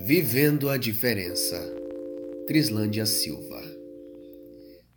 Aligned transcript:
Vivendo 0.00 0.70
a 0.70 0.76
diferença. 0.76 1.60
Trislândia 2.46 3.04
Silva. 3.04 3.60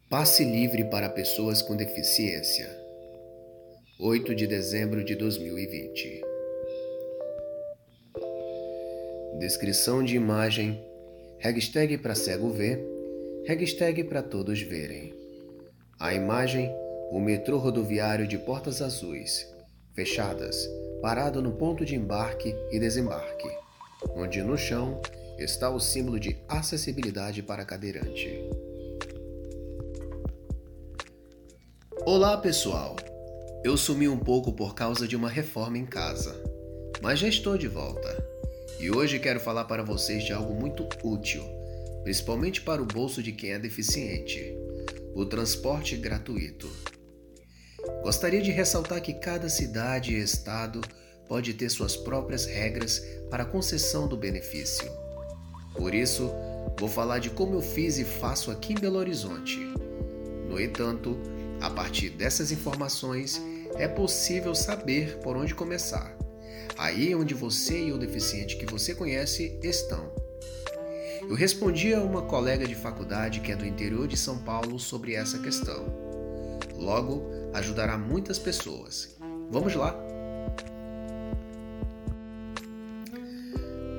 Passe 0.07 0.43
livre 0.43 0.83
para 0.91 1.09
pessoas 1.09 1.59
com 1.59 1.75
deficiência. 1.75 2.69
8 3.99 4.35
de 4.35 4.45
dezembro 4.45 5.03
de 5.03 5.15
2020. 5.15 6.21
Descrição 9.39 10.03
de 10.03 10.15
imagem. 10.15 10.79
Hashtag 11.39 11.97
para 11.97 12.13
cego 12.13 12.51
ver. 12.51 12.79
Hashtag 13.47 14.03
para 14.03 14.21
todos 14.21 14.61
verem. 14.61 15.15
A 15.99 16.13
imagem: 16.13 16.71
o 17.09 17.19
metrô 17.19 17.57
rodoviário 17.57 18.27
de 18.27 18.37
Portas 18.37 18.83
Azuis, 18.83 19.51
fechadas, 19.95 20.69
parado 21.01 21.41
no 21.41 21.53
ponto 21.53 21.83
de 21.83 21.95
embarque 21.95 22.55
e 22.71 22.79
desembarque 22.79 23.60
onde 24.15 24.41
no 24.41 24.57
chão 24.57 25.01
está 25.37 25.69
o 25.69 25.79
símbolo 25.79 26.19
de 26.19 26.37
acessibilidade 26.47 27.41
para 27.41 27.65
cadeirante. 27.65 28.29
Olá, 32.05 32.37
pessoal! 32.37 32.95
Eu 33.63 33.77
sumi 33.77 34.07
um 34.07 34.17
pouco 34.17 34.53
por 34.53 34.73
causa 34.73 35.07
de 35.07 35.15
uma 35.15 35.29
reforma 35.29 35.77
em 35.77 35.85
casa, 35.85 36.35
mas 37.01 37.19
já 37.19 37.27
estou 37.27 37.57
de 37.57 37.67
volta. 37.67 38.31
E 38.79 38.89
hoje 38.89 39.19
quero 39.19 39.39
falar 39.39 39.65
para 39.65 39.83
vocês 39.83 40.23
de 40.23 40.33
algo 40.33 40.53
muito 40.53 40.87
útil, 41.03 41.43
principalmente 42.03 42.61
para 42.61 42.81
o 42.81 42.85
bolso 42.85 43.21
de 43.21 43.31
quem 43.31 43.51
é 43.51 43.59
deficiente: 43.59 44.41
o 45.13 45.25
transporte 45.25 45.95
gratuito. 45.95 46.67
Gostaria 48.01 48.41
de 48.41 48.49
ressaltar 48.49 49.01
que 49.01 49.13
cada 49.13 49.47
cidade 49.47 50.13
e 50.13 50.19
estado 50.19 50.81
pode 51.31 51.53
ter 51.53 51.69
suas 51.69 51.95
próprias 51.95 52.45
regras 52.45 52.99
para 53.29 53.43
a 53.43 53.45
concessão 53.45 54.05
do 54.05 54.17
benefício. 54.17 54.91
Por 55.73 55.95
isso, 55.95 56.29
vou 56.77 56.89
falar 56.89 57.19
de 57.19 57.29
como 57.29 57.55
eu 57.55 57.61
fiz 57.61 57.97
e 57.97 58.03
faço 58.03 58.51
aqui 58.51 58.73
em 58.73 58.75
Belo 58.77 58.97
Horizonte. 58.97 59.57
No 60.49 60.59
entanto, 60.59 61.17
a 61.61 61.69
partir 61.69 62.09
dessas 62.09 62.51
informações, 62.51 63.41
é 63.75 63.87
possível 63.87 64.53
saber 64.53 65.19
por 65.19 65.37
onde 65.37 65.55
começar. 65.55 66.13
Aí 66.77 67.13
é 67.13 67.15
onde 67.15 67.33
você 67.33 67.81
e 67.81 67.93
o 67.93 67.97
deficiente 67.97 68.57
que 68.57 68.65
você 68.65 68.93
conhece 68.93 69.57
estão. 69.63 70.11
Eu 71.21 71.33
respondi 71.33 71.93
a 71.93 72.01
uma 72.01 72.23
colega 72.23 72.67
de 72.67 72.75
faculdade 72.75 73.39
que 73.39 73.53
é 73.53 73.55
do 73.55 73.65
interior 73.65 74.05
de 74.05 74.17
São 74.17 74.37
Paulo 74.39 74.77
sobre 74.77 75.15
essa 75.15 75.39
questão. 75.39 75.85
Logo, 76.75 77.23
ajudará 77.53 77.97
muitas 77.97 78.37
pessoas. 78.37 79.15
Vamos 79.49 79.73
lá! 79.75 80.10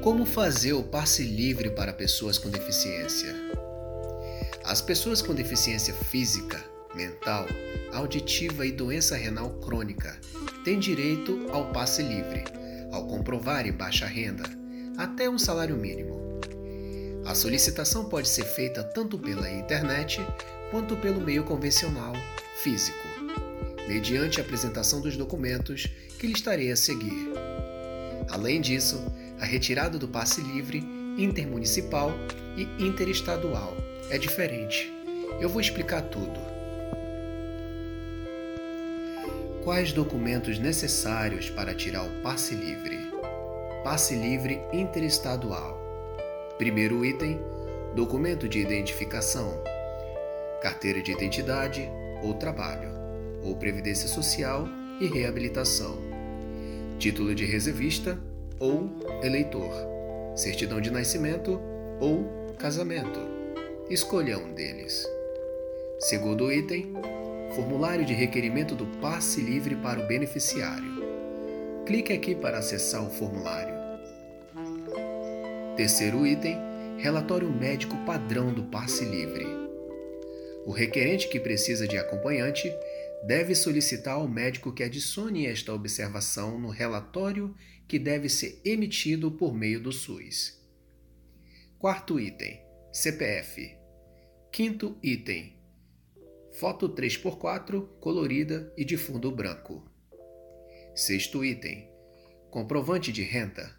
Como 0.02 0.26
fazer 0.26 0.72
o 0.72 0.82
passe 0.82 1.22
livre 1.22 1.70
para 1.70 1.92
pessoas 1.92 2.36
com 2.36 2.50
deficiência? 2.50 3.32
As 4.64 4.80
pessoas 4.80 5.22
com 5.22 5.32
deficiência 5.32 5.94
física, 5.94 6.60
mental, 6.92 7.46
auditiva 7.92 8.66
e 8.66 8.72
doença 8.72 9.14
renal 9.14 9.50
crônica 9.60 10.18
têm 10.64 10.80
direito 10.80 11.46
ao 11.52 11.70
passe 11.70 12.02
livre, 12.02 12.42
ao 12.90 13.06
comprovarem 13.06 13.70
baixa 13.70 14.04
renda, 14.04 14.42
até 14.98 15.30
um 15.30 15.38
salário 15.38 15.76
mínimo. 15.76 16.40
A 17.24 17.36
solicitação 17.36 18.06
pode 18.06 18.28
ser 18.28 18.44
feita 18.44 18.82
tanto 18.82 19.16
pela 19.16 19.48
internet 19.48 20.20
quanto 20.72 20.96
pelo 20.96 21.20
meio 21.20 21.44
convencional, 21.44 22.12
físico, 22.60 23.06
mediante 23.86 24.40
a 24.40 24.42
apresentação 24.42 25.00
dos 25.00 25.16
documentos 25.16 25.86
que 26.18 26.26
lhe 26.26 26.32
estarei 26.32 26.72
a 26.72 26.76
seguir. 26.76 27.30
Além 28.28 28.60
disso, 28.60 29.00
a 29.42 29.44
retirada 29.44 29.98
do 29.98 30.06
passe 30.06 30.40
livre, 30.40 30.78
intermunicipal 31.18 32.12
e 32.56 32.62
interestadual 32.78 33.76
é 34.08 34.16
diferente. 34.16 34.92
Eu 35.40 35.48
vou 35.48 35.60
explicar 35.60 36.00
tudo. 36.02 36.40
Quais 39.64 39.92
documentos 39.92 40.60
necessários 40.60 41.50
para 41.50 41.74
tirar 41.74 42.04
o 42.04 42.22
passe 42.22 42.54
livre? 42.54 42.96
Passe 43.82 44.14
livre 44.14 44.60
interestadual. 44.72 45.76
Primeiro 46.56 47.04
item: 47.04 47.40
documento 47.96 48.48
de 48.48 48.60
identificação, 48.60 49.60
carteira 50.62 51.02
de 51.02 51.10
identidade 51.10 51.90
ou 52.22 52.34
trabalho, 52.34 52.90
ou 53.42 53.56
previdência 53.56 54.06
social 54.06 54.68
e 55.00 55.06
reabilitação, 55.08 55.98
título 57.00 57.34
de 57.34 57.44
reservista 57.44 58.16
ou 58.62 58.88
eleitor, 59.24 59.72
certidão 60.36 60.80
de 60.80 60.88
nascimento 60.88 61.60
ou 62.00 62.54
casamento. 62.56 63.18
Escolha 63.90 64.38
um 64.38 64.54
deles. 64.54 65.04
Segundo 65.98 66.50
item, 66.50 66.92
formulário 67.56 68.04
de 68.04 68.14
requerimento 68.14 68.76
do 68.76 68.86
passe 69.00 69.40
livre 69.40 69.74
para 69.74 69.98
o 69.98 70.06
beneficiário. 70.06 71.02
Clique 71.84 72.12
aqui 72.12 72.36
para 72.36 72.58
acessar 72.58 73.04
o 73.04 73.10
formulário. 73.10 73.74
Terceiro 75.76 76.24
item, 76.24 76.56
relatório 76.98 77.50
médico 77.50 77.96
padrão 78.06 78.54
do 78.54 78.62
passe 78.62 79.04
livre. 79.04 79.44
O 80.64 80.70
requerente 80.70 81.26
que 81.26 81.40
precisa 81.40 81.88
de 81.88 81.98
acompanhante 81.98 82.72
deve 83.22 83.54
solicitar 83.54 84.14
ao 84.14 84.28
médico 84.28 84.72
que 84.72 84.82
adicione 84.82 85.46
esta 85.46 85.72
observação 85.72 86.58
no 86.58 86.68
relatório 86.68 87.54
que 87.86 87.98
deve 87.98 88.28
ser 88.28 88.60
emitido 88.64 89.30
por 89.30 89.54
meio 89.54 89.80
do 89.80 89.92
SUS. 89.92 90.60
Quarto 91.78 92.18
item: 92.18 92.60
CPF. 92.92 93.76
Quinto 94.50 94.98
item: 95.02 95.56
foto 96.52 96.88
3x4 96.88 97.88
colorida 98.00 98.72
e 98.76 98.84
de 98.84 98.96
fundo 98.96 99.30
branco. 99.30 99.88
Sexto 100.94 101.44
item: 101.44 101.88
comprovante 102.50 103.12
de 103.12 103.22
renda. 103.22 103.74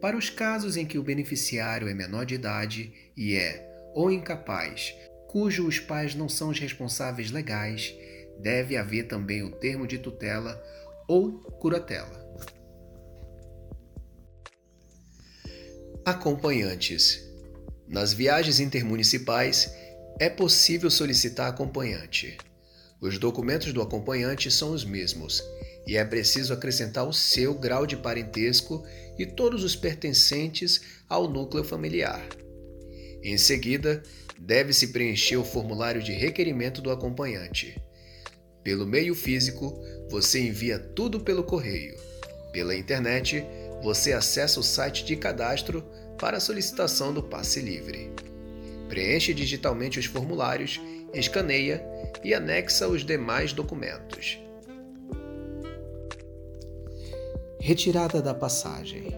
Para 0.00 0.16
os 0.16 0.30
casos 0.30 0.76
em 0.76 0.86
que 0.86 0.98
o 0.98 1.02
beneficiário 1.02 1.88
é 1.88 1.94
menor 1.94 2.24
de 2.24 2.34
idade 2.34 3.12
e 3.16 3.34
é 3.34 3.66
ou 3.94 4.10
incapaz, 4.10 4.94
cujos 5.28 5.78
pais 5.78 6.14
não 6.14 6.28
são 6.28 6.50
os 6.50 6.58
responsáveis 6.58 7.30
legais, 7.30 7.94
deve 8.40 8.76
haver 8.76 9.06
também 9.06 9.42
o 9.42 9.50
termo 9.50 9.86
de 9.86 9.98
tutela 9.98 10.62
ou 11.06 11.32
curatela. 11.60 12.26
Acompanhantes. 16.04 17.26
Nas 17.86 18.12
viagens 18.12 18.60
intermunicipais, 18.60 19.72
é 20.20 20.28
possível 20.28 20.90
solicitar 20.90 21.48
acompanhante. 21.48 22.36
Os 23.00 23.18
documentos 23.18 23.72
do 23.72 23.80
acompanhante 23.80 24.50
são 24.50 24.72
os 24.72 24.84
mesmos 24.84 25.42
e 25.86 25.96
é 25.96 26.04
preciso 26.04 26.52
acrescentar 26.52 27.06
o 27.06 27.12
seu 27.12 27.54
grau 27.54 27.86
de 27.86 27.96
parentesco 27.96 28.84
e 29.18 29.24
todos 29.24 29.64
os 29.64 29.76
pertencentes 29.76 30.80
ao 31.08 31.28
núcleo 31.28 31.64
familiar. 31.64 32.22
Em 33.22 33.38
seguida, 33.38 34.02
deve-se 34.38 34.88
preencher 34.88 35.36
o 35.36 35.44
formulário 35.44 36.02
de 36.02 36.12
requerimento 36.12 36.82
do 36.82 36.90
acompanhante. 36.90 37.80
Pelo 38.62 38.86
meio 38.86 39.14
físico, 39.14 39.78
você 40.10 40.40
envia 40.40 40.78
tudo 40.78 41.20
pelo 41.20 41.44
correio. 41.44 41.96
Pela 42.52 42.74
internet, 42.74 43.44
você 43.82 44.12
acessa 44.12 44.58
o 44.58 44.62
site 44.62 45.04
de 45.04 45.16
cadastro 45.16 45.84
para 46.18 46.40
solicitação 46.40 47.12
do 47.12 47.22
passe 47.22 47.60
livre. 47.60 48.10
Preenche 48.88 49.32
digitalmente 49.32 49.98
os 49.98 50.06
formulários, 50.06 50.80
escaneia 51.14 51.84
e 52.24 52.34
anexa 52.34 52.88
os 52.88 53.04
demais 53.04 53.52
documentos. 53.52 54.38
Retirada 57.60 58.20
da 58.20 58.34
passagem. 58.34 59.16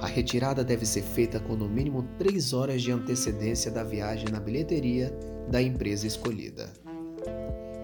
A 0.00 0.06
retirada 0.06 0.64
deve 0.64 0.86
ser 0.86 1.02
feita 1.02 1.38
com 1.38 1.54
no 1.54 1.68
mínimo 1.68 2.08
3 2.18 2.52
horas 2.54 2.80
de 2.80 2.90
antecedência 2.90 3.70
da 3.70 3.84
viagem 3.84 4.28
na 4.30 4.40
bilheteria 4.40 5.12
da 5.50 5.60
empresa 5.60 6.06
escolhida 6.06 6.72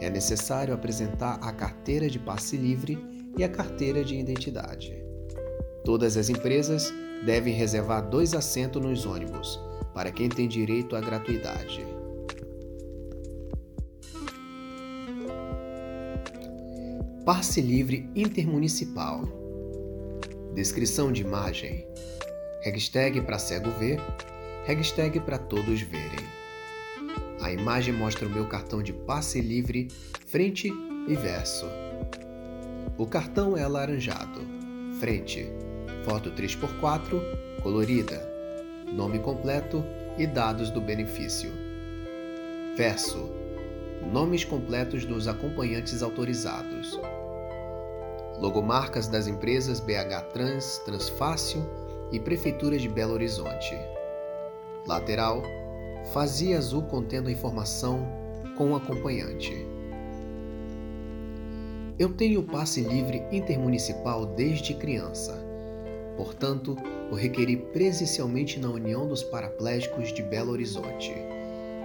é 0.00 0.10
necessário 0.10 0.74
apresentar 0.74 1.38
a 1.42 1.52
carteira 1.52 2.08
de 2.08 2.18
passe 2.18 2.56
livre 2.56 2.98
e 3.36 3.44
a 3.44 3.48
carteira 3.48 4.04
de 4.04 4.16
identidade. 4.16 4.94
Todas 5.84 6.16
as 6.16 6.28
empresas 6.28 6.92
devem 7.24 7.54
reservar 7.54 8.08
dois 8.08 8.34
assentos 8.34 8.82
nos 8.82 9.06
ônibus 9.06 9.60
para 9.94 10.10
quem 10.10 10.28
tem 10.28 10.46
direito 10.46 10.94
à 10.94 11.00
gratuidade. 11.00 11.84
Passe 17.24 17.60
livre 17.60 18.08
intermunicipal. 18.14 19.24
Descrição 20.54 21.10
de 21.10 21.22
imagem. 21.22 21.86
Hashtag 22.62 23.20
para 23.22 23.38
cego 23.38 23.70
ver. 23.70 24.00
Hashtag 24.66 25.20
para 25.20 25.38
todos 25.38 25.80
verem. 25.80 26.45
A 27.40 27.52
imagem 27.52 27.92
mostra 27.92 28.26
o 28.26 28.30
meu 28.30 28.46
cartão 28.46 28.82
de 28.82 28.92
passe 28.92 29.40
livre, 29.40 29.88
frente 30.26 30.72
e 31.06 31.14
verso. 31.14 31.66
O 32.98 33.06
cartão 33.06 33.56
é 33.56 33.62
alaranjado. 33.62 34.40
Frente, 34.98 35.46
foto 36.04 36.30
3x4, 36.30 37.20
colorida. 37.62 38.26
nome 38.92 39.18
completo 39.18 39.84
e 40.16 40.26
dados 40.26 40.70
do 40.70 40.80
benefício. 40.80 41.52
Verso: 42.74 43.28
nomes 44.12 44.44
completos 44.44 45.04
dos 45.04 45.28
acompanhantes 45.28 46.02
autorizados. 46.02 46.98
Logomarcas 48.38 49.08
das 49.08 49.26
empresas 49.26 49.80
BH 49.80 50.32
Trans, 50.32 50.78
Transfácil 50.84 51.66
e 52.12 52.20
Prefeitura 52.20 52.78
de 52.78 52.88
Belo 52.88 53.14
Horizonte. 53.14 53.76
Lateral: 54.86 55.42
fazia 56.12 56.58
azul 56.58 56.82
contendo 56.82 57.28
a 57.28 57.32
informação 57.32 58.06
com 58.56 58.72
o 58.72 58.76
acompanhante. 58.76 59.66
Eu 61.98 62.12
tenho 62.12 62.42
passe 62.42 62.82
livre 62.82 63.22
intermunicipal 63.32 64.26
desde 64.26 64.74
criança. 64.74 65.34
Portanto, 66.16 66.76
o 67.10 67.14
requeri 67.14 67.56
presencialmente 67.56 68.58
na 68.58 68.68
União 68.68 69.06
dos 69.06 69.22
Paraplégicos 69.22 70.12
de 70.12 70.22
Belo 70.22 70.52
Horizonte 70.52 71.12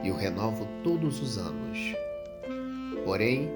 e 0.03 0.12
o 0.12 0.15
renovo 0.15 0.68
todos 0.83 1.21
os 1.21 1.38
anos. 1.38 1.77
Porém, 3.06 3.50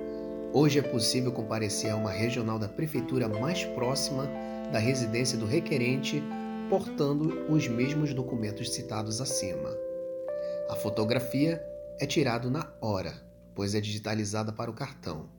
hoje 0.53 0.79
é 0.79 0.81
possível 0.81 1.31
comparecer 1.31 1.91
a 1.91 1.95
uma 1.95 2.11
regional 2.11 2.59
da 2.59 2.67
prefeitura 2.67 3.27
mais 3.27 3.63
próxima 3.63 4.29
da 4.71 4.79
residência 4.79 5.37
do 5.37 5.45
requerente, 5.45 6.23
portando 6.69 7.45
os 7.49 7.67
mesmos 7.67 8.13
documentos 8.13 8.73
citados 8.73 9.21
acima. 9.21 9.84
A 10.67 10.75
fotografia 10.75 11.63
é 11.99 12.07
tirada 12.07 12.49
na 12.49 12.73
hora, 12.81 13.13
pois 13.53 13.75
é 13.75 13.81
digitalizada 13.81 14.51
para 14.51 14.71
o 14.71 14.73
cartão. 14.73 15.29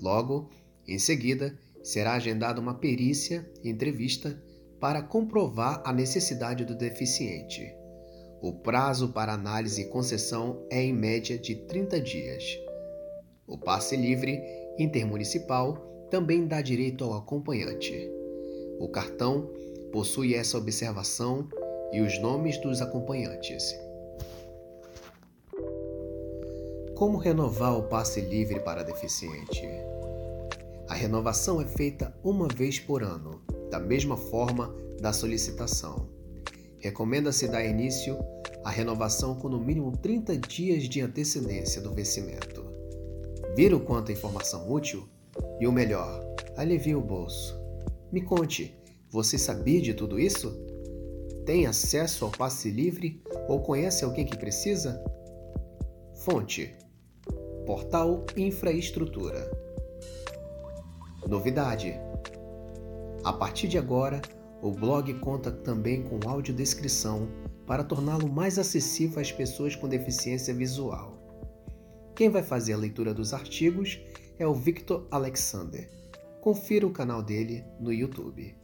Logo, 0.00 0.48
em 0.88 0.98
seguida, 0.98 1.56
será 1.82 2.14
agendada 2.14 2.60
uma 2.60 2.74
perícia 2.74 3.48
e 3.62 3.68
entrevista 3.68 4.42
para 4.80 5.02
comprovar 5.02 5.82
a 5.84 5.92
necessidade 5.92 6.64
do 6.64 6.74
deficiente. 6.74 7.70
O 8.40 8.54
prazo 8.54 9.12
para 9.12 9.34
análise 9.34 9.82
e 9.82 9.88
concessão 9.90 10.66
é 10.70 10.82
em 10.82 10.92
média 10.94 11.38
de 11.38 11.54
30 11.66 12.00
dias. 12.00 12.42
O 13.46 13.58
passe 13.58 13.94
livre 13.94 14.40
intermunicipal 14.78 15.74
também 16.10 16.46
dá 16.46 16.62
direito 16.62 17.04
ao 17.04 17.12
acompanhante. 17.12 18.10
O 18.78 18.88
cartão 18.88 19.50
possui 19.92 20.34
essa 20.34 20.56
observação 20.56 21.46
e 21.92 22.00
os 22.00 22.18
nomes 22.20 22.56
dos 22.58 22.80
acompanhantes. 22.80 23.62
Como 27.00 27.16
renovar 27.16 27.78
o 27.78 27.84
passe 27.84 28.20
livre 28.20 28.60
para 28.60 28.82
deficiente? 28.82 29.66
A 30.86 30.92
renovação 30.92 31.58
é 31.58 31.64
feita 31.64 32.14
uma 32.22 32.46
vez 32.46 32.78
por 32.78 33.02
ano, 33.02 33.40
da 33.70 33.80
mesma 33.80 34.18
forma 34.18 34.76
da 35.00 35.10
solicitação. 35.10 36.10
Recomenda-se 36.78 37.48
dar 37.48 37.64
início 37.64 38.18
à 38.62 38.68
renovação 38.68 39.34
com 39.34 39.48
no 39.48 39.58
mínimo 39.58 39.96
30 39.96 40.36
dias 40.36 40.82
de 40.82 41.00
antecedência 41.00 41.80
do 41.80 41.94
vencimento. 41.94 42.66
Viram 43.56 43.80
quanta 43.80 44.12
informação 44.12 44.70
útil? 44.70 45.08
E 45.58 45.66
o 45.66 45.72
melhor, 45.72 46.22
alivia 46.54 46.98
o 46.98 47.02
bolso. 47.02 47.58
Me 48.12 48.20
conte, 48.20 48.78
você 49.10 49.38
sabia 49.38 49.80
de 49.80 49.94
tudo 49.94 50.20
isso? 50.20 50.52
Tem 51.46 51.66
acesso 51.66 52.26
ao 52.26 52.30
passe 52.30 52.70
livre 52.70 53.22
ou 53.48 53.62
conhece 53.62 54.04
alguém 54.04 54.26
que 54.26 54.36
precisa? 54.36 55.02
Fonte 56.14 56.76
Portal 57.70 58.26
Infraestrutura. 58.36 59.48
Novidade: 61.28 61.94
A 63.22 63.32
partir 63.32 63.68
de 63.68 63.78
agora, 63.78 64.20
o 64.60 64.72
blog 64.72 65.14
conta 65.20 65.52
também 65.52 66.02
com 66.02 66.18
audiodescrição 66.28 67.28
para 67.68 67.84
torná-lo 67.84 68.28
mais 68.28 68.58
acessível 68.58 69.20
às 69.20 69.30
pessoas 69.30 69.76
com 69.76 69.88
deficiência 69.88 70.52
visual. 70.52 71.16
Quem 72.16 72.28
vai 72.28 72.42
fazer 72.42 72.72
a 72.72 72.76
leitura 72.76 73.14
dos 73.14 73.32
artigos 73.32 74.00
é 74.36 74.44
o 74.44 74.52
Victor 74.52 75.06
Alexander. 75.08 75.88
Confira 76.40 76.84
o 76.84 76.92
canal 76.92 77.22
dele 77.22 77.64
no 77.78 77.92
YouTube. 77.92 78.59